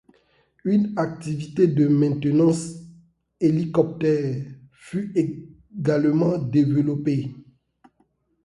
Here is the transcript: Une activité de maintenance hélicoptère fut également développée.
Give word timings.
Une 0.63 0.93
activité 0.97 1.67
de 1.67 1.87
maintenance 1.87 2.73
hélicoptère 3.39 4.41
fut 4.71 5.11
également 5.13 6.39
développée. 6.39 7.35